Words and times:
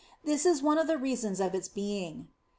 This 0.23 0.47
is 0.47 0.63
one 0.63 0.79
of 0.79 0.87
the 0.87 0.97
reasons 0.97 1.39
of 1.39 1.53
its 1.53 1.67
being. 1.67 2.29